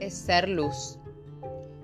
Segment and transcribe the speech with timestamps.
[0.00, 0.98] es ser luz.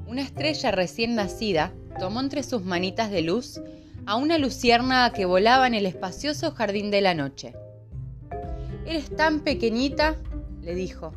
[0.07, 3.61] Una estrella recién nacida tomó entre sus manitas de luz
[4.07, 7.55] a una luciérnaga que volaba en el espacioso jardín de la noche.
[8.87, 10.17] Eres tan pequeñita,
[10.63, 11.13] le dijo,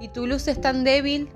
[0.00, 1.28] y tu luz es tan débil.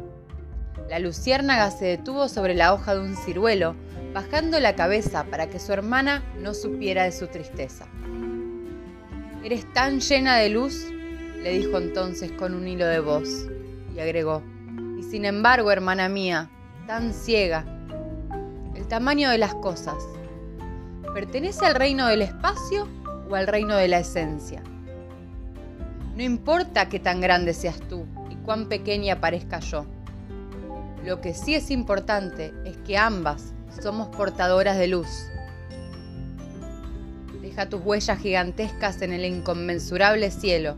[0.91, 3.77] La luciérnaga se detuvo sobre la hoja de un ciruelo,
[4.13, 7.87] bajando la cabeza para que su hermana no supiera de su tristeza.
[9.45, 10.87] Eres tan llena de luz,
[11.41, 13.47] le dijo entonces con un hilo de voz,
[13.95, 14.43] y agregó,
[14.99, 16.51] y sin embargo, hermana mía,
[16.87, 17.65] tan ciega.
[18.75, 19.97] El tamaño de las cosas.
[21.15, 22.89] ¿Pertenece al reino del espacio
[23.31, 24.63] o al reino de la esencia?
[26.17, 29.87] No importa qué tan grande seas tú y cuán pequeña parezca yo.
[31.05, 35.09] Lo que sí es importante es que ambas somos portadoras de luz.
[37.43, 40.77] Deja tus huellas gigantescas en el inconmensurable cielo.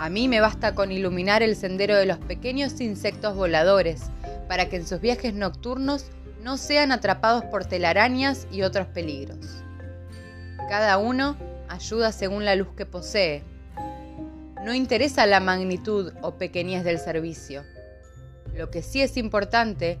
[0.00, 4.04] A mí me basta con iluminar el sendero de los pequeños insectos voladores
[4.48, 6.06] para que en sus viajes nocturnos
[6.42, 9.62] no sean atrapados por telarañas y otros peligros.
[10.70, 11.36] Cada uno
[11.68, 13.42] ayuda según la luz que posee.
[14.64, 17.62] No interesa la magnitud o pequeñez del servicio.
[18.54, 19.98] Lo que sí es importante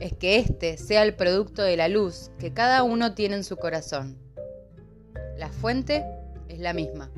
[0.00, 3.56] es que éste sea el producto de la luz que cada uno tiene en su
[3.56, 4.18] corazón.
[5.38, 6.04] La fuente
[6.48, 7.12] es la misma.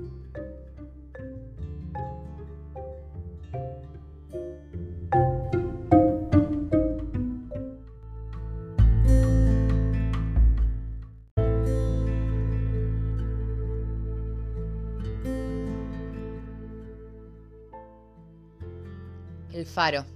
[19.59, 20.07] El faro.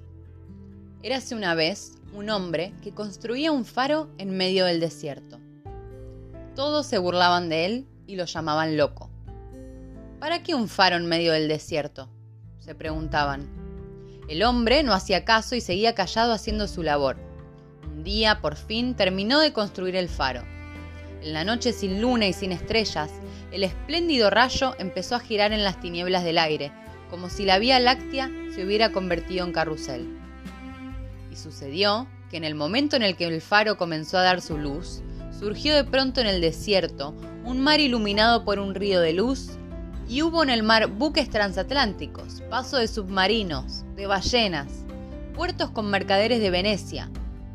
[1.03, 5.41] Érase una vez un hombre que construía un faro en medio del desierto.
[6.55, 9.11] Todos se burlaban de él y lo llamaban loco.
[10.21, 12.09] ¿Para qué un faro en medio del desierto?
[12.61, 13.51] se preguntaban.
[14.29, 17.17] El hombre no hacía caso y seguía callado haciendo su labor.
[17.83, 20.45] Un día, por fin, terminó de construir el faro.
[21.21, 23.11] En la noche sin luna y sin estrellas,
[23.51, 26.71] el espléndido rayo empezó a girar en las tinieblas del aire,
[27.13, 30.09] como si la Vía Láctea se hubiera convertido en carrusel.
[31.31, 34.57] Y sucedió que en el momento en el que el faro comenzó a dar su
[34.57, 35.03] luz,
[35.39, 37.15] surgió de pronto en el desierto
[37.45, 39.51] un mar iluminado por un río de luz
[40.09, 44.69] y hubo en el mar buques transatlánticos, paso de submarinos, de ballenas,
[45.35, 47.11] puertos con mercaderes de Venecia,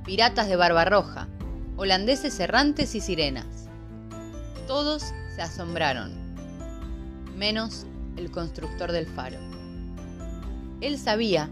[0.05, 1.29] piratas de Barbarroja,
[1.77, 3.69] holandeses errantes y sirenas.
[4.67, 6.11] Todos se asombraron,
[7.35, 7.87] menos
[8.17, 9.37] el constructor del faro.
[10.81, 11.49] Él sabía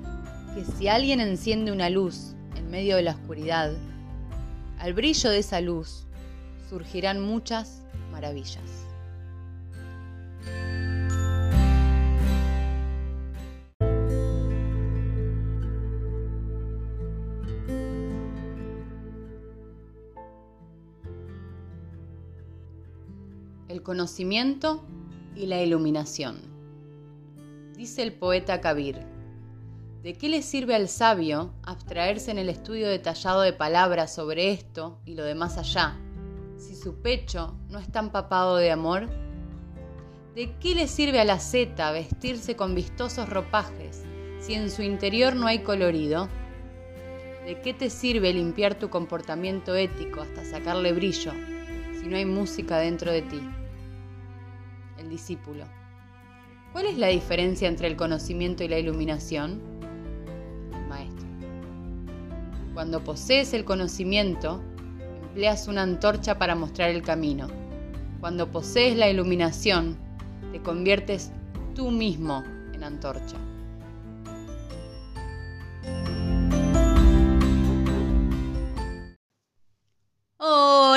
[0.53, 3.73] que si alguien enciende una luz en medio de la oscuridad,
[4.79, 6.05] al brillo de esa luz
[6.69, 7.81] surgirán muchas
[8.11, 8.61] maravillas.
[23.67, 24.85] El conocimiento
[25.35, 26.54] y la iluminación.
[27.75, 28.99] Dice el poeta Kabir,
[30.01, 35.01] ¿de qué le sirve al sabio abstraerse en el estudio detallado de palabras sobre esto
[35.03, 35.99] y lo de más allá,
[36.57, 39.09] si su pecho no está empapado de amor?
[40.35, 44.05] ¿De qué le sirve a la zeta vestirse con vistosos ropajes
[44.39, 46.29] si en su interior no hay colorido?
[47.45, 51.33] ¿De qué te sirve limpiar tu comportamiento ético hasta sacarle brillo
[51.99, 53.41] si no hay música dentro de ti?
[54.97, 55.65] El discípulo.
[56.75, 59.61] ¿Cuál es la diferencia entre el conocimiento y la iluminación?
[60.89, 61.25] Maestro.
[62.73, 64.61] Cuando posees el conocimiento,
[65.29, 67.47] empleas una antorcha para mostrar el camino.
[68.19, 69.95] Cuando posees la iluminación,
[70.51, 71.31] te conviertes
[71.75, 72.43] tú mismo
[72.73, 73.37] en antorcha.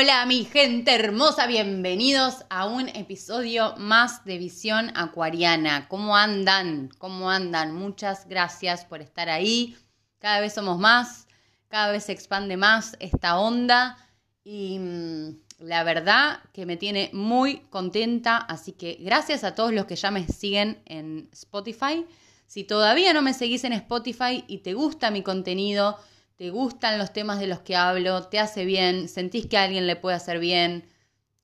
[0.09, 5.87] Hola mi gente hermosa, bienvenidos a un episodio más de Visión Acuariana.
[5.87, 6.89] ¿Cómo andan?
[6.97, 7.75] ¿Cómo andan?
[7.75, 9.77] Muchas gracias por estar ahí.
[10.19, 11.27] Cada vez somos más,
[11.69, 13.99] cada vez se expande más esta onda
[14.45, 19.85] y mm, la verdad que me tiene muy contenta, así que gracias a todos los
[19.85, 22.07] que ya me siguen en Spotify.
[22.47, 25.99] Si todavía no me seguís en Spotify y te gusta mi contenido,
[26.39, 29.89] te gustan los temas de los que hablo, te hace bien, sentís que a alguien
[29.89, 30.89] le puede hacer bien,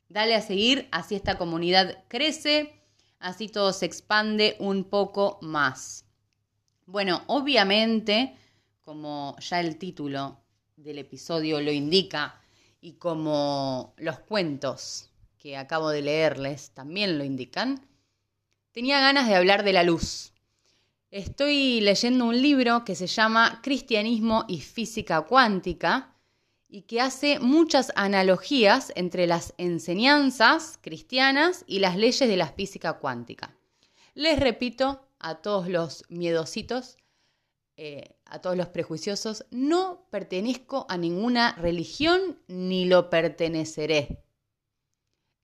[0.09, 2.81] dale a seguir, así esta comunidad crece,
[3.19, 6.05] así todo se expande un poco más.
[6.87, 8.37] Bueno, obviamente,
[8.83, 10.39] como ya el título
[10.77, 12.41] del episodio lo indica
[12.81, 17.85] y como los cuentos que acabo de leerles también lo indican,
[18.71, 20.34] tenía ganas de hablar de la luz.
[21.15, 26.13] Estoy leyendo un libro que se llama Cristianismo y Física Cuántica
[26.67, 32.95] y que hace muchas analogías entre las enseñanzas cristianas y las leyes de la física
[32.95, 33.57] cuántica.
[34.15, 36.97] Les repito a todos los miedositos,
[37.77, 44.25] eh, a todos los prejuiciosos, no pertenezco a ninguna religión ni lo perteneceré.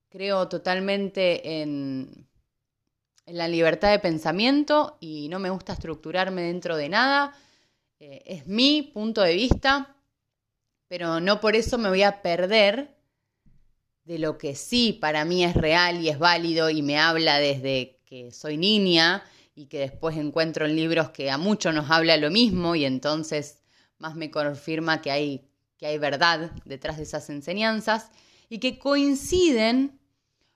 [0.08, 2.30] Creo totalmente en, en
[3.32, 7.35] la libertad de pensamiento y no me gusta estructurarme dentro de nada.
[7.99, 9.97] Eh, es mi punto de vista
[10.91, 12.97] pero no por eso me voy a perder
[14.03, 18.00] de lo que sí para mí es real y es válido y me habla desde
[18.05, 19.23] que soy niña
[19.55, 23.62] y que después encuentro en libros que a muchos nos habla lo mismo y entonces
[23.99, 25.49] más me confirma que hay,
[25.79, 28.11] que hay verdad detrás de esas enseñanzas
[28.49, 30.00] y que coinciden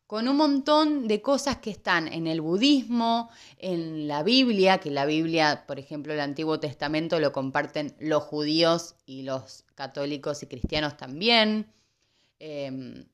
[0.06, 5.06] con un montón de cosas que están en el budismo, en la Biblia, que la
[5.06, 10.97] Biblia, por ejemplo, el Antiguo Testamento lo comparten los judíos y los católicos y cristianos
[10.97, 11.73] también,
[12.39, 13.06] em,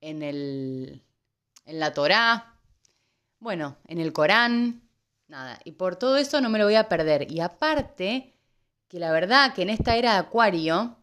[0.00, 1.02] en, el,
[1.66, 2.58] en la Torá,
[3.38, 4.82] bueno, en el Corán,
[5.28, 7.30] nada, y por todo eso no me lo voy a perder.
[7.30, 8.32] Y aparte,
[8.88, 10.96] que la verdad que en esta era de Acuario,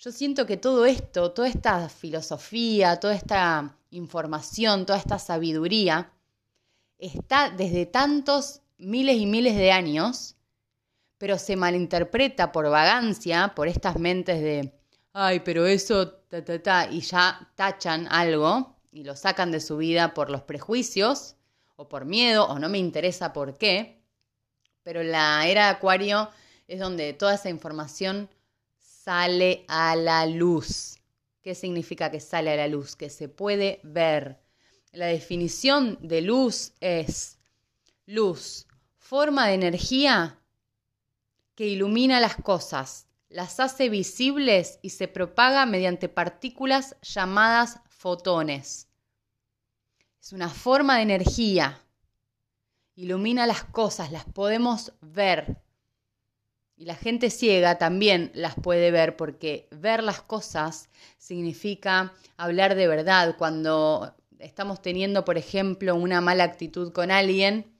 [0.00, 6.10] yo siento que todo esto, toda esta filosofía, toda esta información, toda esta sabiduría,
[6.96, 10.36] está desde tantos miles y miles de años,
[11.18, 14.72] pero se malinterpreta por vagancia, por estas mentes de,
[15.12, 20.30] ay, pero eso, ta, y ya tachan algo y lo sacan de su vida por
[20.30, 21.36] los prejuicios
[21.76, 24.02] o por miedo o no me interesa por qué,
[24.82, 26.30] pero la era de Acuario
[26.68, 28.30] es donde toda esa información
[29.10, 31.00] sale a la luz.
[31.42, 32.94] ¿Qué significa que sale a la luz?
[32.94, 34.40] Que se puede ver.
[34.92, 37.40] La definición de luz es
[38.06, 38.68] luz,
[38.98, 40.38] forma de energía
[41.56, 48.86] que ilumina las cosas, las hace visibles y se propaga mediante partículas llamadas fotones.
[50.20, 51.82] Es una forma de energía.
[52.94, 55.60] Ilumina las cosas, las podemos ver.
[56.80, 60.88] Y la gente ciega también las puede ver porque ver las cosas
[61.18, 63.36] significa hablar de verdad.
[63.36, 67.78] Cuando estamos teniendo, por ejemplo, una mala actitud con alguien,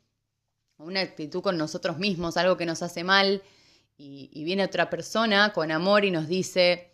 [0.76, 3.42] una actitud con nosotros mismos, algo que nos hace mal,
[3.96, 6.92] y, viene otra persona con amor y nos dice,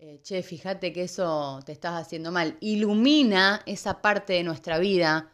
[0.00, 2.56] eh, che, fíjate que eso te estás haciendo mal.
[2.58, 5.30] Ilumina esa parte de nuestra vida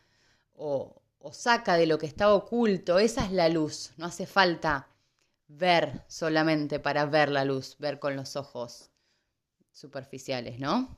[0.52, 2.98] o, o saca de lo que está oculto.
[2.98, 3.92] Esa es la luz.
[3.96, 4.90] No hace falta
[5.50, 8.90] ver solamente para ver la luz, ver con los ojos
[9.72, 10.96] superficiales, ¿no?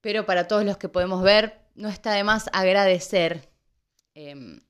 [0.00, 3.48] Pero para todos los que podemos ver, no está de más agradecer.
[4.14, 4.60] Em,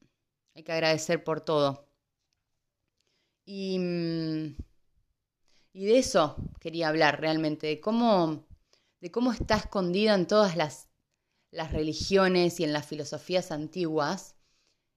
[0.55, 1.89] hay que agradecer por todo.
[3.47, 4.57] Y, mm,
[5.73, 8.47] y, de eso quería hablar realmente, de cómo,
[9.01, 10.89] de cómo está escondida en todas las,
[11.51, 14.34] las religiones y en las filosofías antiguas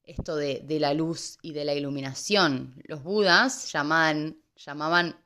[0.08, 2.82] esto de, la luz y de la iluminación.
[2.86, 5.22] Los budas llamaban, llamaban,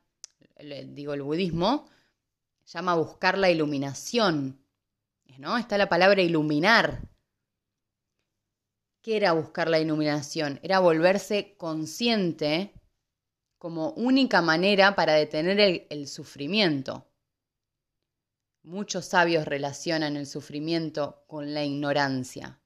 [0.88, 1.88] digo, el budismo
[2.66, 4.60] llama buscar la iluminación.
[5.38, 5.56] ¿no?
[5.56, 7.08] Está la palabra iluminar.
[9.00, 10.60] ¿Qué era buscar la iluminación?
[10.62, 12.74] Era volverse consciente
[13.58, 17.08] como única manera para detener el sufrimiento.
[18.64, 22.61] Muchos sabios relacionan el sufrimiento con la ignorancia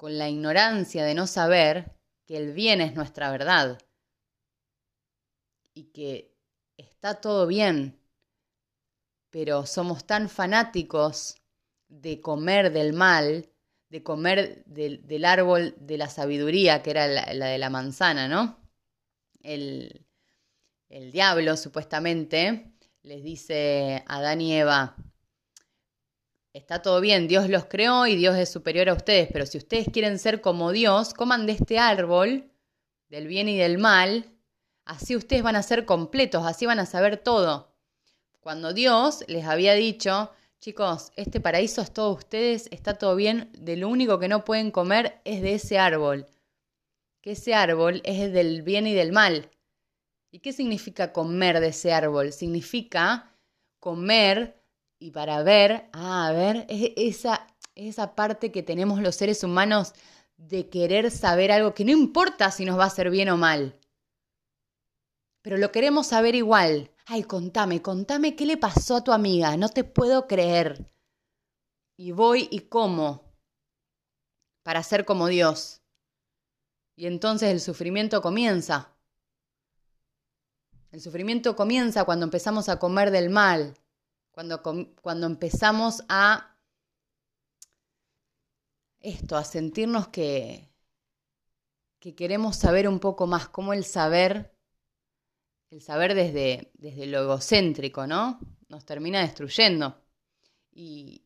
[0.00, 3.78] con la ignorancia de no saber que el bien es nuestra verdad
[5.74, 6.34] y que
[6.78, 8.00] está todo bien,
[9.28, 11.34] pero somos tan fanáticos
[11.88, 13.50] de comer del mal,
[13.90, 18.58] de comer del, árbol de la sabiduría, que era la, de la manzana, ¿no?
[19.42, 20.06] El,
[20.88, 24.96] el diablo supuestamente les dice a Adán y Eva,
[26.52, 29.88] está todo bien, Dios los creó y Dios es superior a ustedes, pero si ustedes
[29.92, 32.50] quieren ser como Dios, coman de este árbol,
[33.08, 34.32] del bien y del mal,
[34.84, 37.74] así ustedes van a ser completos, así van a saber todo.
[38.40, 40.30] Cuando Dios les había dicho,
[40.60, 44.70] chicos, este paraíso es todo ustedes, está todo bien, de lo único que no pueden
[44.70, 46.26] comer es de ese árbol,
[47.20, 49.50] que ese árbol es del bien y del mal.
[50.32, 52.32] ¿Y qué significa comer de ese árbol?
[52.32, 53.36] Significa
[53.80, 54.59] comer
[55.00, 59.94] y para ver, ah, a ver, esa, esa parte que tenemos los seres humanos
[60.36, 63.80] de querer saber algo que no importa si nos va a hacer bien o mal.
[65.42, 66.90] Pero lo queremos saber igual.
[67.06, 70.92] Ay, contame, contame qué le pasó a tu amiga, no te puedo creer.
[71.96, 73.24] Y voy y como
[74.62, 75.80] para ser como Dios.
[76.94, 78.94] Y entonces el sufrimiento comienza.
[80.92, 83.74] El sufrimiento comienza cuando empezamos a comer del mal,
[84.30, 84.62] cuando,
[85.00, 86.56] cuando empezamos a
[89.00, 90.70] esto, a sentirnos que,
[91.98, 94.54] que queremos saber un poco más, cómo el saber,
[95.70, 98.40] el saber desde, desde lo egocéntrico, ¿no?
[98.68, 99.96] Nos termina destruyendo.
[100.72, 101.22] Y,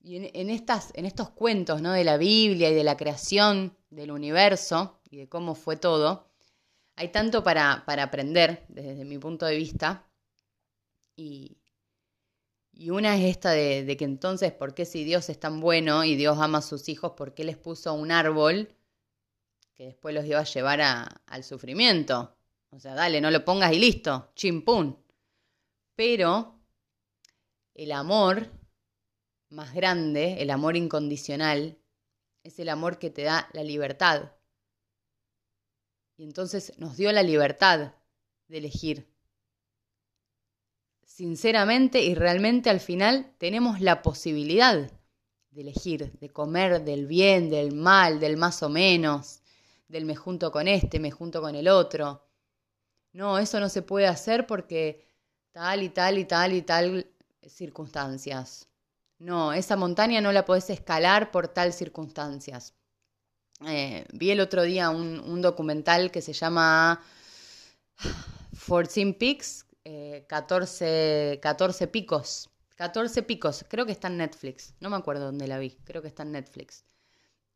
[0.00, 1.92] y en, estas, en estos cuentos ¿no?
[1.92, 6.30] de la Biblia y de la creación del universo y de cómo fue todo,
[6.96, 10.07] hay tanto para, para aprender desde mi punto de vista.
[11.18, 11.58] Y,
[12.72, 16.14] y una es esta de, que entonces, ¿por qué si Dios es tan bueno y
[16.14, 18.72] Dios ama a sus hijos, por qué les puso un árbol
[19.74, 22.36] que después los iba a llevar al sufrimiento?
[22.70, 24.96] O sea, dale, no lo pongas y listo, chimpún.
[25.96, 26.60] Pero
[27.74, 28.48] el amor
[29.48, 31.80] más grande, el amor incondicional,
[32.44, 34.30] es el amor que te da la libertad.
[36.16, 37.94] Y entonces nos dio la libertad
[38.46, 39.17] de elegir.
[41.18, 44.88] Sinceramente y realmente al final tenemos la posibilidad
[45.50, 49.40] de elegir, de comer del bien, del mal, del más o menos,
[49.88, 52.24] del me junto con este, me junto con el otro.
[53.14, 55.04] No, eso no se puede hacer porque
[55.50, 57.10] tal y tal y tal y tal
[57.48, 58.68] circunstancias.
[59.18, 62.74] No, esa montaña no la podés escalar por tal circunstancias.
[63.66, 67.02] Eh, vi el otro día un, documental que se llama
[68.68, 69.64] 14 Peaks,
[70.26, 72.50] 14, 14 picos.
[72.76, 74.74] 14 picos, creo que está en Netflix.
[74.80, 76.84] No me acuerdo dónde la vi, creo que está en Netflix.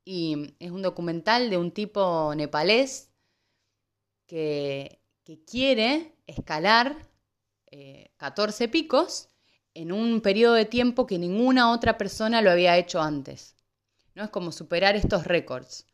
[0.04, 3.10] Y es un documental de un tipo nepalés
[4.26, 4.98] que,
[5.46, 7.08] quiere escalar
[8.18, 9.28] 14 eh, picos
[9.72, 13.54] en un periodo de tiempo que ninguna otra persona lo había hecho antes.
[14.14, 14.24] ¿no?
[14.24, 15.86] Es como superar estos récords.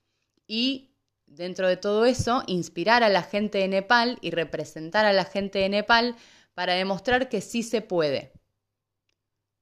[0.47, 0.90] Y
[1.28, 5.58] dentro de todo eso, inspirar a la gente de Nepal y representar a la gente
[5.58, 6.16] de Nepal
[6.54, 8.32] para demostrar que sí se puede.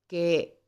[0.07, 0.61] Que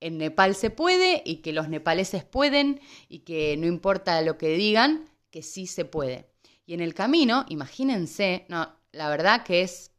[0.00, 4.48] en Nepal se puede y que los nepaleses pueden y que no importa lo que
[4.48, 6.30] digan, que sí se puede.
[6.64, 9.92] Y en el camino, imagínense, no, la verdad que es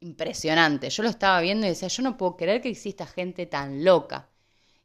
[0.00, 0.90] impresionante.
[0.90, 4.28] Yo lo estaba viendo y decía, yo no puedo creer que exista gente tan loca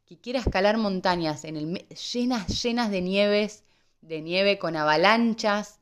[0.08, 3.66] que quiera escalar montañas en el, llenas, llenas de nieves,
[4.08, 5.80] de nieve con avalanchas,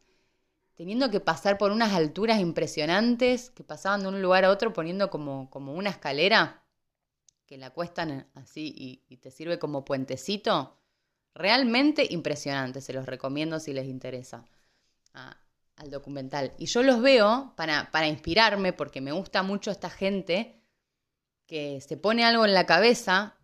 [0.76, 5.10] teniendo que pasar por unas alturas impresionantes que pasaban de un lugar a otro poniendo
[5.10, 6.64] como, como una escalera
[7.46, 8.74] que la cuestan así
[9.08, 10.78] y, te sirve como puentecito.
[11.34, 14.46] Realmente impresionante, se los recomiendo si les interesa.
[15.78, 16.54] Al documental.
[16.58, 20.62] Y yo los veo para, para inspirarme, porque me gusta mucho esta gente
[21.46, 23.38] que se pone algo en la cabeza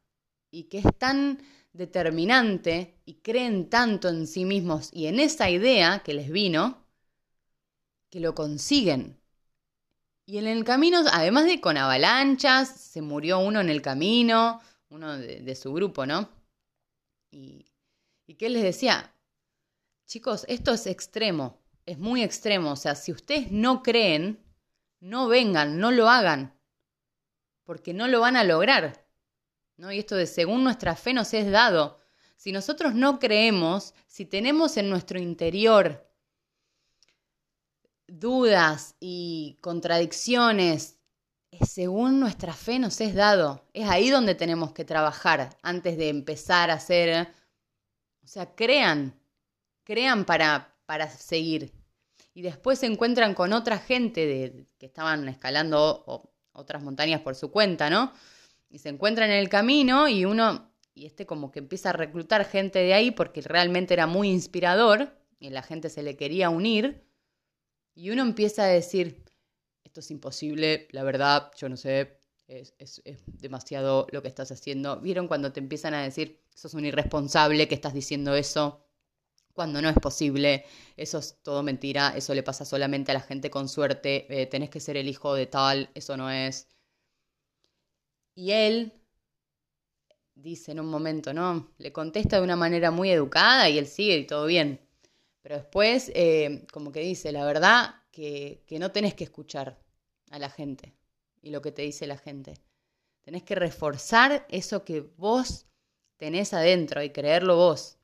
[0.49, 1.39] y que es tan
[1.73, 6.85] determinante y creen tanto en sí mismos y en esa idea que les vino,
[8.09, 9.19] que lo consiguen.
[10.25, 15.17] Y en el camino, además de con avalanchas, se murió uno en el camino, uno
[15.17, 16.29] de, su grupo, ¿no?
[17.31, 17.65] Y,
[18.27, 19.13] y que les decía,
[20.05, 22.73] chicos, esto es extremo, es muy extremo.
[22.73, 24.39] O sea, si ustedes no creen,
[24.99, 26.53] no vengan, no lo hagan,
[27.63, 29.05] porque no lo van a lograr.
[29.81, 29.91] ¿No?
[29.91, 31.99] Y esto de según nuestra fe nos es dado.
[32.37, 36.07] Si nosotros no creemos, si tenemos en nuestro interior
[38.07, 40.99] dudas y contradicciones,
[41.65, 43.67] según nuestra fe nos es dado.
[43.73, 47.33] Es ahí donde tenemos que trabajar antes de empezar a hacer...
[48.23, 49.19] O sea, crean,
[49.83, 51.73] crean para, para seguir.
[52.35, 57.49] Y después se encuentran con otra gente de, que estaban escalando otras montañas por su
[57.49, 58.13] cuenta, ¿no?
[58.71, 62.45] Y se encuentran en el camino y uno, y este como que empieza a reclutar
[62.45, 67.05] gente de ahí porque realmente era muy inspirador y la gente se le quería unir.
[67.93, 69.25] Y uno empieza a decir,
[69.83, 75.01] esto es imposible, la verdad, yo no sé, es, es, demasiado lo que estás haciendo.
[75.01, 78.85] ¿Vieron cuando te empiezan a decir, sos un irresponsable que estás diciendo eso?
[79.53, 80.65] cuando no es posible,
[80.97, 84.69] eso es todo mentira, eso le pasa solamente a la gente con suerte, eh, tenés
[84.69, 86.67] que ser el hijo de tal, eso no es.
[88.41, 88.91] Y él
[90.33, 91.71] dice en un momento, ¿no?
[91.77, 94.81] Le contesta de una manera muy educada y él sigue y todo bien.
[95.43, 99.79] Pero después, eh, como que dice, la verdad que, que no tenés que escuchar
[100.31, 100.95] a la gente
[101.43, 102.55] y lo que te dice la gente.
[103.21, 105.67] Tenés que reforzar eso que vos
[106.17, 107.99] tenés adentro y creerlo vos.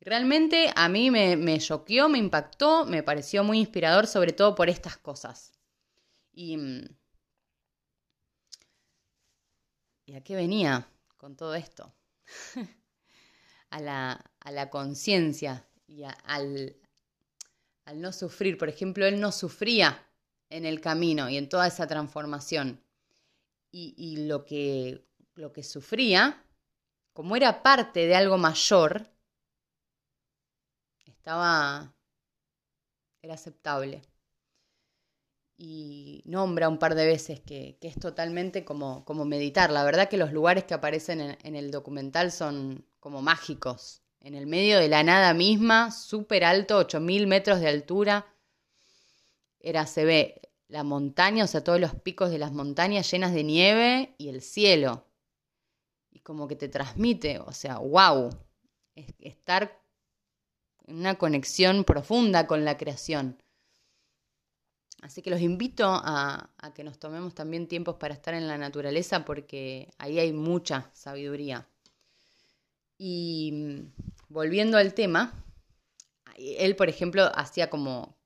[0.00, 4.68] Realmente a mí me, me choqueó, me impactó, me pareció muy inspirador, sobre todo por
[4.68, 5.52] estas cosas.
[6.32, 6.58] Y,
[10.06, 11.92] ¿y a qué venía con todo esto?
[13.70, 15.66] a la, a la conciencia
[16.24, 16.76] al,
[17.84, 18.58] al no sufrir.
[18.58, 20.06] Por ejemplo, él no sufría
[20.48, 22.82] en el camino y en toda esa transformación.
[23.74, 25.02] Y, lo, que,
[25.34, 26.44] lo que sufría,
[27.14, 29.08] como era parte de algo mayor,
[31.06, 31.94] estaba,
[33.22, 34.02] era aceptable.
[35.64, 39.70] Y nombra un par de veces que, es totalmente como, meditar.
[39.70, 44.02] La verdad que los lugares que aparecen en, el documental son como mágicos.
[44.18, 48.26] En el medio de la nada misma, súper alto, 8.000 metros de altura.
[49.60, 53.44] Era, se ve la montaña, o sea, todos los picos de las montañas llenas de
[53.44, 55.06] nieve y el cielo.
[56.10, 58.30] Y como que te transmite, o sea, wow,
[58.96, 59.80] estar
[60.88, 63.40] en una conexión profunda con la creación.
[65.02, 68.56] Así que los invito a, a, que nos tomemos también tiempos para estar en la
[68.56, 71.68] naturaleza porque ahí hay mucha sabiduría.
[72.96, 73.92] Y mm,
[74.28, 75.44] volviendo al tema,
[76.36, 78.16] él, por ejemplo, hacía como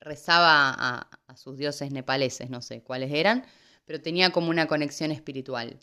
[0.00, 3.44] rezaba a, sus dioses nepaleses, no sé cuáles eran,
[3.84, 5.80] pero tenía como una conexión espiritual.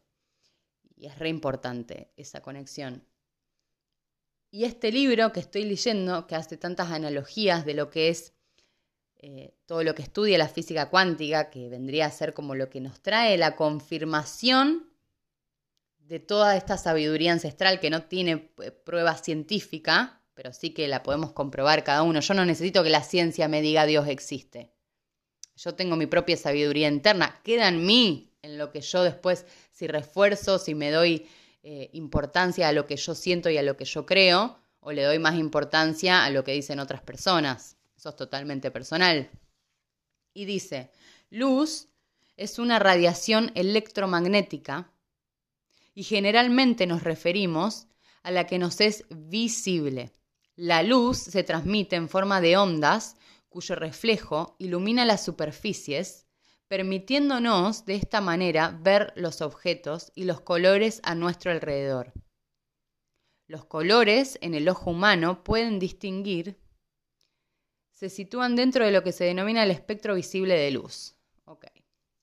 [0.96, 3.04] Y es re importante esa conexión.
[4.50, 8.34] Y este libro que estoy leyendo, que hace tantas analogías de lo que es
[9.24, 12.82] eh, todo lo que estudia la física cuántica, que vendría a ser como lo que
[12.82, 14.90] nos trae la confirmación
[16.00, 21.04] de toda esta sabiduría ancestral que no tiene eh, prueba científica, pero sí que la
[21.04, 22.20] podemos comprobar cada uno.
[22.20, 24.72] Yo no necesito que la ciencia me diga Dios existe.
[25.56, 27.40] Yo tengo mi propia sabiduría interna.
[27.44, 31.28] Queda en mí, en lo que yo después, si refuerzo, si me doy
[31.62, 35.04] eh, importancia a lo que yo siento y a lo que yo creo, o le
[35.04, 37.78] doy más importancia a lo que dicen otras personas.
[38.02, 39.30] Eso es totalmente personal.
[40.34, 40.90] Y dice,
[41.30, 41.90] luz
[42.36, 44.92] es una radiación electromagnética
[45.94, 47.86] y generalmente nos referimos
[48.24, 50.12] a la que nos es visible.
[50.56, 53.18] La luz se transmite en forma de ondas
[53.50, 56.26] cuyo reflejo ilumina las superficies,
[56.68, 62.14] permitiéndonos de esta manera ver los objetos y los colores a nuestro alrededor.
[63.46, 66.61] Los colores en el ojo humano pueden distinguir,
[68.02, 71.14] se sitúan dentro de lo que se denomina el espectro visible de luz.
[71.46, 71.68] Ok,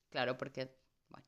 [0.09, 0.75] claro, porque,
[1.07, 1.25] bueno,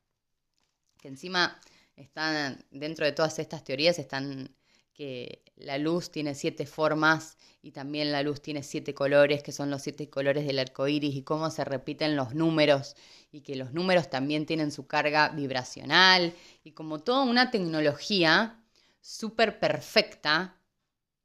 [1.00, 1.58] que encima
[1.96, 4.54] están, dentro de todas estas teorías están
[4.94, 9.70] que la luz tiene siete formas y también la luz tiene siete colores, que son
[9.70, 12.98] los siete colores del arco iris, y cómo se repiten los números,
[13.32, 16.34] y que los números también tienen su carga vibracional,
[16.66, 18.62] y como toda una tecnología
[19.00, 20.61] súper perfecta,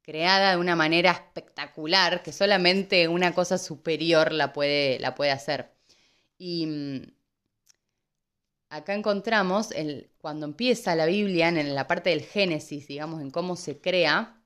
[0.07, 5.75] creada de una manera espectacular, que solamente una cosa superior la puede, la puede hacer.
[6.37, 7.01] Y mm,
[8.69, 13.57] acá encontramos el, cuando empieza la Biblia, en la parte del Génesis, digamos, en cómo
[13.57, 14.41] se crea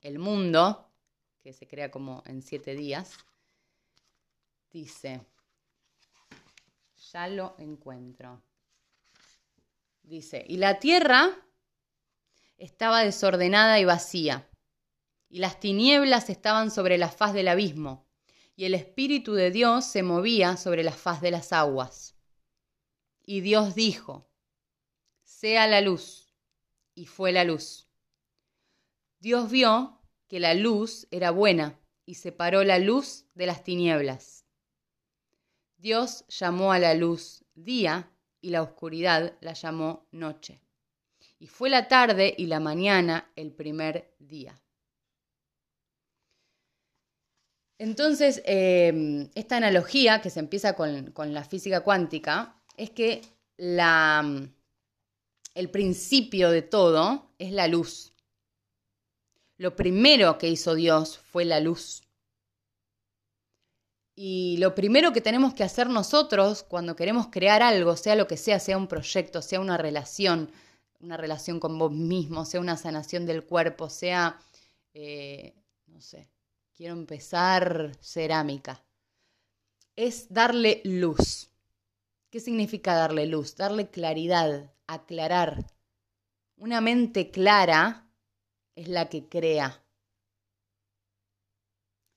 [0.00, 0.90] el mundo,
[1.42, 3.18] que se crea como en siete días,
[4.72, 5.20] dice,
[7.12, 8.40] ya lo encuentro.
[10.02, 11.36] Dice, y la tierra
[12.56, 14.48] estaba desordenada y vacía,
[15.28, 18.06] y las tinieblas estaban sobre la faz del abismo,
[18.56, 22.14] y el Espíritu de Dios se movía sobre la faz de las aguas.
[23.26, 24.30] Y Dios dijo,
[25.24, 26.32] sea la luz.
[26.94, 27.88] Y fue la luz.
[29.18, 34.44] Dios vio que la luz era buena y separó la luz de las tinieblas.
[35.76, 38.10] Dios llamó a la luz día
[38.40, 40.60] y la oscuridad la llamó noche.
[41.38, 44.62] Y fue la tarde y la mañana el primer día.
[47.78, 53.22] Entonces, eh, esta analogía que se empieza con, la física cuántica es que
[55.54, 58.12] el principio de todo es la luz.
[59.56, 62.02] Lo primero que hizo Dios fue la luz.
[64.16, 68.36] Y lo primero que tenemos que hacer nosotros cuando queremos crear algo, sea lo que
[68.36, 70.52] sea, sea un proyecto, sea una relación,
[71.00, 74.38] una relación con vos mismo, sea una sanación del cuerpo, sea,
[74.92, 75.54] eh,
[75.86, 76.28] no sé,
[76.74, 78.84] quiero empezar cerámica,
[79.96, 81.50] es darle luz.
[82.30, 83.56] ¿Qué significa darle luz?
[83.56, 85.64] Darle claridad, aclarar.
[86.56, 88.10] Una mente clara
[88.74, 89.84] es la que crea.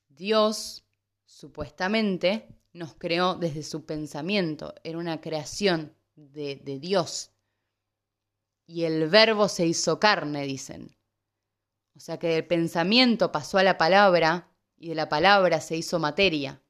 [0.10, 0.84] Dios,
[1.26, 4.74] supuestamente, nos creó desde su pensamiento.
[4.84, 7.32] Era una creación de, de Dios.
[8.66, 10.97] Y el verbo se hizo carne, dicen.
[11.98, 15.98] O sea que del pensamiento pasó a la palabra y de la palabra se hizo
[15.98, 16.62] materia.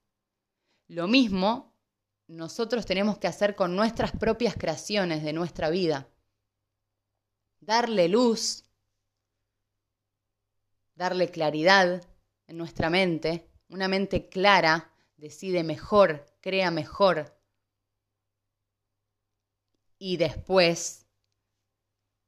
[0.87, 1.75] Lo mismo
[2.27, 6.07] nosotros tenemos que hacer con nuestras propias creaciones de nuestra vida.
[7.59, 8.63] Darle luz,
[10.95, 12.07] darle claridad
[12.47, 13.51] en nuestra mente.
[13.67, 17.37] Una mente clara decide mejor, crea mejor.
[19.99, 21.06] Y después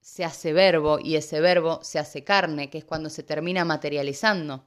[0.10, 4.65] se hace verbo y ese verbo se hace carne, que es cuando se termina materializando.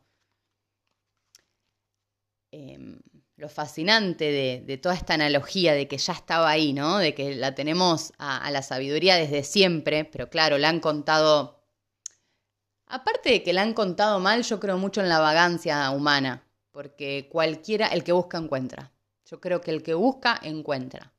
[2.53, 3.01] Em,
[3.37, 6.99] lo fascinante de, toda esta analogía de que ya estaba ahí, ¿no?
[6.99, 11.61] De que la tenemos a, la sabiduría desde siempre, pero claro, la han contado.
[12.87, 17.29] Aparte de que la han contado mal, yo creo mucho en la vagancia humana, porque
[17.33, 18.93] cualquiera, el que busca, encuentra.
[19.25, 21.12] Yo creo que el que busca, encuentra.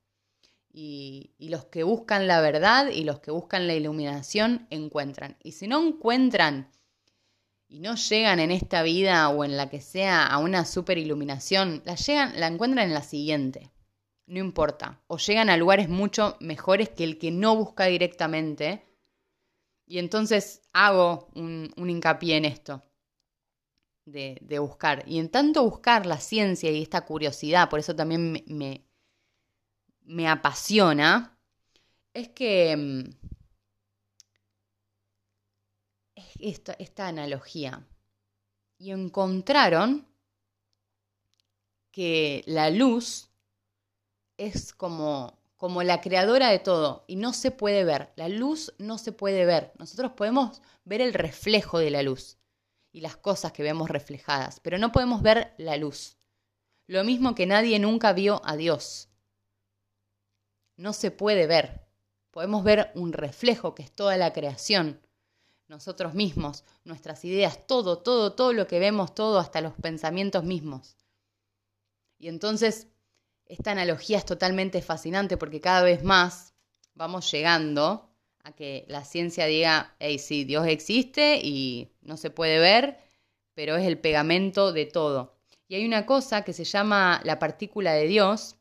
[0.75, 5.37] Y, los que buscan la verdad y los que buscan la iluminación, encuentran.
[5.43, 6.71] Y si no encuentran
[7.67, 11.83] y no llegan en esta vida o en la que sea a una super iluminación,
[11.85, 13.71] la, llegan, la encuentran en la siguiente.
[14.25, 14.99] No importa.
[15.05, 18.83] O llegan a lugares mucho mejores que el que no busca directamente.
[19.85, 22.81] Y entonces hago un, hincapié en esto.
[24.05, 25.03] De, buscar.
[25.07, 28.87] Y en tanto buscar la ciencia y esta curiosidad, por eso también me
[30.27, 31.37] apasiona,
[32.13, 33.09] es que mm,
[36.39, 37.85] esta, esta analogía
[38.77, 40.07] y encontraron
[41.91, 43.29] que la luz
[44.37, 48.11] es como, como la creadora de todo y no se puede ver.
[48.15, 49.71] La luz no se puede ver.
[49.77, 52.37] Nosotros podemos ver el reflejo de la luz
[52.91, 56.17] y las cosas que vemos reflejadas, pero no podemos ver la luz.
[56.87, 59.09] Lo mismo que nadie nunca vio a Dios.
[60.75, 61.81] No se puede ver.
[62.31, 64.99] Podemos ver un reflejo que es toda la creación,
[65.67, 70.97] nosotros mismos, nuestras ideas, todo, todo, todo lo que vemos, todo, hasta los pensamientos mismos.
[72.17, 72.87] Y entonces,
[73.45, 76.53] esta analogía es totalmente fascinante porque cada vez más
[76.95, 78.09] vamos llegando
[78.43, 82.99] a que la ciencia diga, hey, sí, Dios existe y no se puede ver,
[83.53, 85.37] pero es el pegamento de todo.
[85.67, 88.57] Y hay una cosa que se llama la partícula de Dios,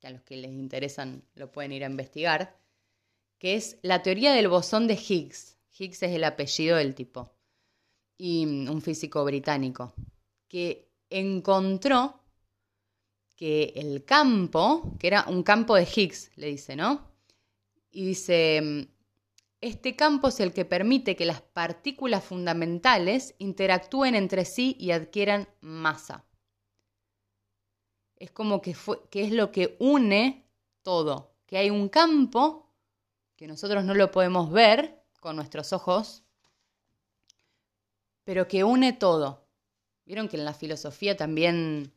[0.00, 2.56] que a los que les interesan lo pueden ir a investigar,
[3.38, 5.56] que es la teoría del bosón de Higgs.
[5.78, 7.32] Higgs es el apellido del tipo,
[8.16, 9.94] y mm, un físico británico,
[10.48, 12.20] que encontró
[13.36, 17.12] que el campo, que era un campo de Higgs, le dice, ¿no?
[17.90, 18.82] Y dice, mm,
[19.60, 25.48] este campo es el que permite que las partículas fundamentales interactúen entre sí y adquieran
[25.60, 26.24] masa.
[28.18, 28.76] Es como que,
[29.10, 30.44] que es lo que une
[30.82, 32.68] todo, que hay un campo
[33.36, 36.22] que nosotros no lo podemos ver, con nuestros ojos,
[38.24, 39.46] pero que une todo.
[40.04, 41.92] Vieron que en la filosofía también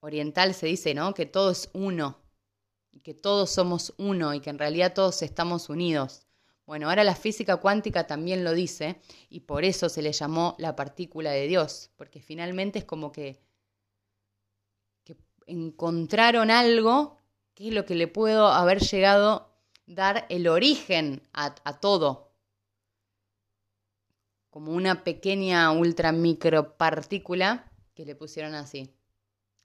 [0.00, 1.14] oriental se dice, ¿no?
[1.14, 2.18] Que todo es uno,
[3.02, 6.26] que todos somos uno y que en realidad todos estamos unidos.
[6.66, 10.76] Bueno, ahora la física cuántica también lo dice y por eso se le llamó la
[10.76, 13.40] partícula de Dios, porque finalmente es como que
[15.46, 17.18] encontraron algo
[17.54, 19.50] que es lo que le puedo haber llegado
[19.86, 22.32] dar el origen a, todo,
[24.48, 28.94] como una pequeña ultra micropartícula que le pusieron así.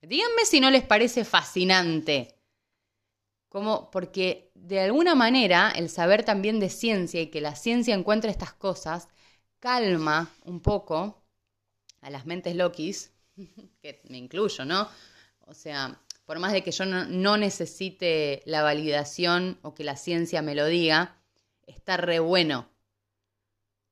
[0.02, 2.36] Díganme si no les parece fascinante.
[3.50, 8.30] Como, porque de alguna manera el saber también de ciencia y que la ciencia encuentre
[8.30, 9.08] estas cosas
[9.60, 11.24] calma un poco
[12.02, 13.14] a las mentes loquis,
[13.82, 14.90] que me incluyo, ¿no?
[15.46, 20.42] O sea, por más de que yo no, necesite la validación o que la ciencia
[20.42, 21.18] me lo diga,
[21.66, 22.70] está re bueno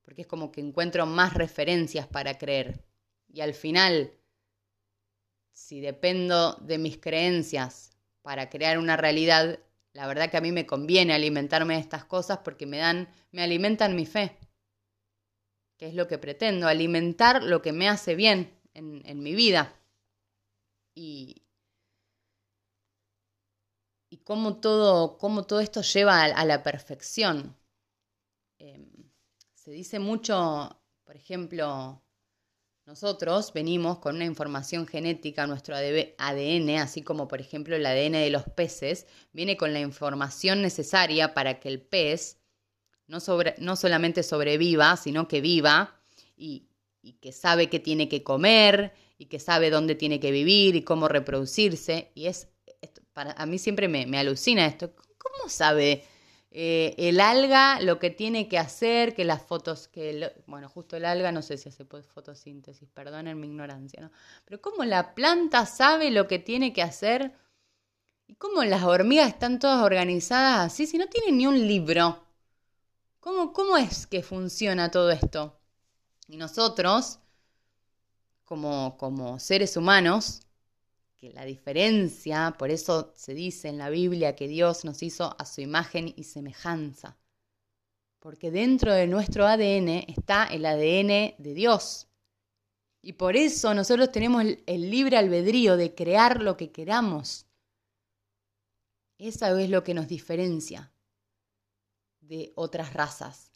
[0.04, 2.84] porque es como que encuentro más referencias para creer.
[3.26, 4.12] Y al final,
[5.50, 7.90] si dependo de mis creencias
[8.22, 9.58] para crear una realidad,
[9.92, 13.42] la verdad que a mí me conviene alimentarme de estas cosas porque me dan, me
[13.42, 14.36] alimentan mi fe.
[15.78, 19.74] Que es lo que pretendo, alimentar lo que me hace bien en, mi vida.
[20.94, 21.42] Y
[24.24, 27.56] cómo todo, cómo todo esto lleva a, la perfección.
[28.58, 28.90] Em,
[29.54, 32.02] se dice mucho, por ejemplo,
[32.86, 38.30] nosotros venimos con una información genética, nuestro ADN, así como por ejemplo el ADN de
[38.30, 42.38] los peces, viene con la información necesaria para que el pez
[43.06, 43.18] no,
[43.58, 45.98] no solamente sobreviva, sino que viva
[46.36, 46.68] y,
[47.20, 51.06] que sabe qué tiene que comer y que sabe dónde tiene que vivir y cómo
[51.06, 52.10] reproducirse.
[52.14, 52.48] Y es,
[53.14, 54.92] para, a mí siempre me, me alucina esto.
[55.16, 56.04] ¿Cómo sabe
[56.56, 61.04] eh, el alga lo que tiene que hacer, que las fotos, que bueno, justo el
[61.04, 64.12] alga no sé si hace fotosíntesis, perdonen mi ignorancia, ¿no?
[64.44, 67.34] Pero cómo la planta sabe lo que tiene que hacer
[68.28, 72.22] y cómo las hormigas están todas organizadas así, si no tienen ni un libro.
[73.18, 75.58] ¿Cómo, cómo es que funciona todo esto?
[76.28, 77.18] Y nosotros,
[78.44, 80.42] como, como seres humanos,
[81.32, 85.60] la diferencia, por eso se dice en la Biblia que Dios nos hizo a su
[85.60, 87.16] imagen y semejanza.
[88.18, 92.08] Porque dentro de nuestro ADN está el ADN de Dios.
[93.02, 97.46] Y por eso nosotros tenemos el libre albedrío de crear lo que queramos.
[99.18, 100.90] Eso es lo que nos diferencia
[102.20, 103.50] de otras razas.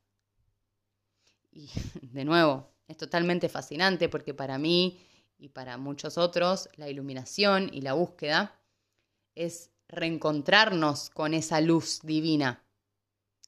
[1.51, 1.71] Y
[2.03, 5.01] de nuevo, es totalmente fascinante porque para mí
[5.39, 8.61] y para muchos otros la iluminación y la búsqueda
[9.35, 12.63] es reencontrarnos con esa luz divina.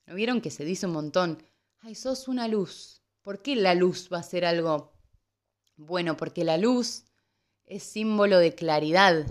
[0.07, 1.43] ¿No vieron que se dice un montón?
[1.81, 3.03] Ay, sos una luz.
[3.23, 4.93] ¿Por qué la luz va a ser algo
[5.81, 7.05] bueno, porque la luz
[7.65, 9.27] es símbolo de claridad.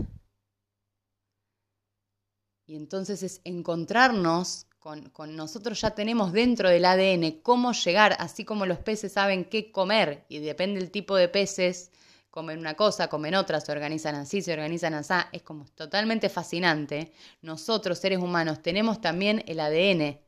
[2.66, 8.66] Y entonces es encontrarnos con, nosotros ya tenemos dentro del ADN cómo llegar, así como
[8.66, 11.92] los peces saben qué comer, y depende del tipo de peces,
[12.30, 17.12] comen una cosa, comen otra, se organizan así, se organizan así, es como totalmente fascinante.
[17.42, 20.20] Nosotros, seres humanos, tenemos también el ADN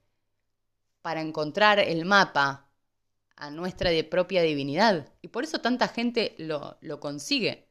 [1.01, 2.67] para encontrar el mapa
[3.35, 5.11] a nuestra propia divinidad.
[5.21, 7.67] Y por eso tanta gente lo, lo consigue,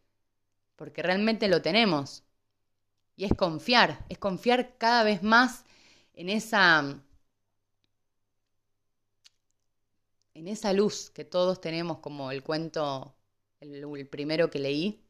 [0.76, 2.24] porque realmente lo tenemos.
[3.16, 5.64] Y es confiar, es confiar cada vez más
[6.14, 7.00] en esa,
[10.34, 13.14] en esa luz que todos tenemos, como el cuento,
[13.60, 15.04] el, primero que leí,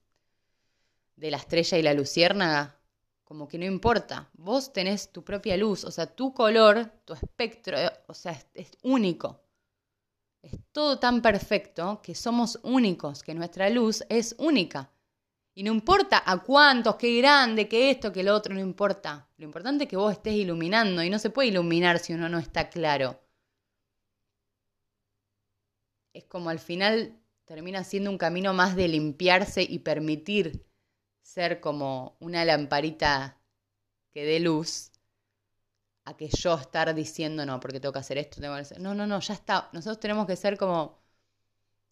[1.17, 2.79] de la estrella y la luciérnaga,
[3.25, 7.77] como que no importa, vos tenés tu propia luz, o sea, tu color, tu espectro,
[8.07, 9.41] o sea, es único.
[10.43, 14.91] Es todo tan perfecto que somos únicos, que nuestra luz es única.
[15.55, 19.29] Y no importa a cuántos, qué grande, qué esto, qué lo otro, no importa.
[19.37, 22.39] Lo importante es que vos estés iluminando y no se puede iluminar si uno no
[22.39, 23.21] está claro.
[26.13, 27.20] Es como al final
[27.51, 30.65] termina siendo un camino más de limpiarse y permitir
[31.21, 33.41] ser como una lamparita
[34.13, 34.93] que dé luz
[36.05, 38.81] a que yo estar diciendo, no, porque tengo que hacer esto, tengo que hacer...
[38.81, 39.69] No, no, no, ya está.
[39.73, 41.03] Nosotros tenemos que ser como,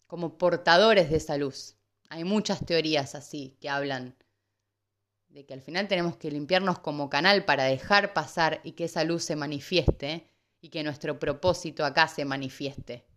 [0.07, 1.75] como portadores de esa luz.
[2.07, 4.15] Hay muchas teorías así que hablan
[5.27, 9.03] de que al final tenemos que limpiarnos como canal para dejar pasar y que esa
[9.03, 10.25] luz se manifieste
[10.61, 13.08] y que nuestro propósito acá se manifieste.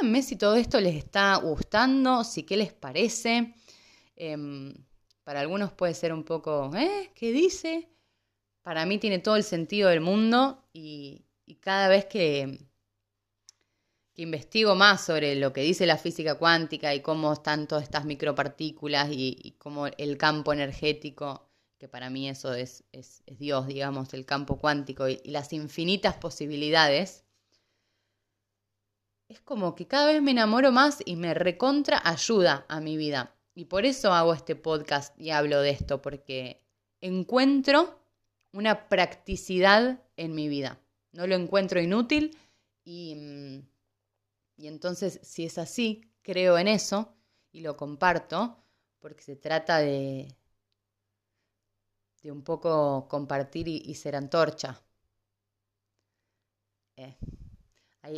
[0.00, 3.54] Díganme si todo esto les está gustando, si qué les parece.
[4.16, 4.74] Em,
[5.24, 7.10] para algunos puede ser un poco, ¿eh?
[7.14, 7.88] ¿Qué dice?
[8.68, 11.24] para mí tiene todo el sentido del mundo y,
[11.60, 12.68] cada vez que,
[14.14, 19.08] investigo más sobre lo que dice la física cuántica y cómo están todas estas micropartículas
[19.10, 24.58] y, cómo el campo energético, que para mí eso es, es, Dios, digamos, el campo
[24.58, 27.24] cuántico y las infinitas posibilidades,
[29.28, 33.34] es como que cada vez me enamoro más y me recontra ayuda a mi vida.
[33.54, 36.62] Y por eso hago este podcast y hablo de esto, porque
[37.00, 37.98] encuentro
[38.52, 40.80] una practicidad en mi vida.
[41.12, 42.36] No lo encuentro inútil
[42.84, 43.68] y, mm,
[44.56, 47.14] y entonces si es así, creo en eso
[47.52, 48.56] y lo comparto
[49.00, 50.28] porque se trata de,
[52.22, 54.80] de un poco compartir y, ser antorcha.
[56.96, 57.16] Eh,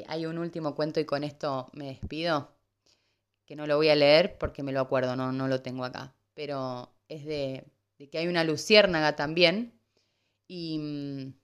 [0.07, 2.53] hay, un último cuento y con esto me despido,
[3.47, 6.15] que no lo voy a leer porque me lo acuerdo, no, no lo tengo acá,
[6.35, 7.65] pero es de,
[7.99, 9.79] de que hay una luciérnaga también
[10.49, 11.35] y,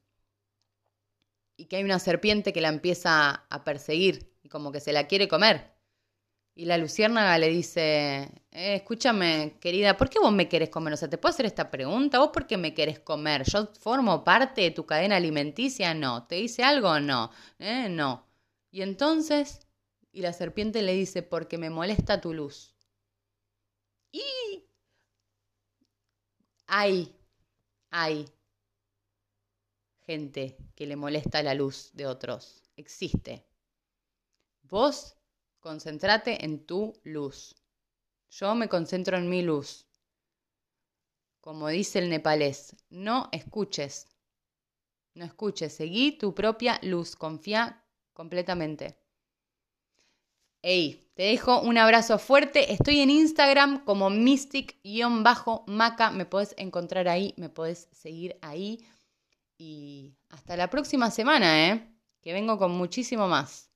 [1.68, 5.28] que hay una serpiente que la empieza a perseguir y como que se la quiere
[5.28, 5.76] comer.
[6.54, 10.94] Y la luciérnaga le dice, eh, escúchame, querida, ¿por qué vos me querés comer?
[10.94, 12.18] O sea, ¿te puedo hacer esta pregunta?
[12.18, 13.44] ¿Vos por qué me querés comer?
[13.44, 15.92] ¿Yo formo parte de tu cadena alimenticia?
[15.92, 16.26] No.
[16.26, 16.98] ¿Te dice algo?
[16.98, 17.30] No.
[17.58, 17.88] ¿Eh?
[17.90, 18.26] No.
[18.70, 19.60] Y entonces,
[20.12, 22.74] y la serpiente le dice, porque me molesta tu luz.
[24.12, 24.68] Y...
[26.66, 27.14] Ay,
[27.90, 28.26] ay,
[30.06, 32.62] gente que le molesta la luz de otros.
[32.76, 33.46] Existe.
[34.62, 35.16] Vos
[35.60, 37.56] concentrate en tu luz.
[38.30, 39.86] Yo me concentro en mi luz.
[41.40, 44.08] Como dice el nepalés, no escuches.
[45.14, 47.85] No escuches, seguí tu propia luz, confía
[48.16, 48.98] completamente.
[50.62, 52.72] Ey, te dejo un abrazo fuerte.
[52.72, 56.10] Estoy en Instagram como mystic-maca.
[56.10, 58.84] Me podés encontrar ahí, me podés seguir ahí.
[59.58, 61.86] Y hasta la próxima semana, ¿eh?
[62.20, 63.70] Que vengo con muchísimo más.